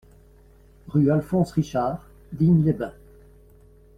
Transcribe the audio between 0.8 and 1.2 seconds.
Rue